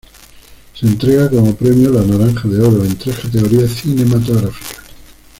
[0.73, 4.75] Se entrega como premio la Naranja de Oro en tres categorías cinematográficas.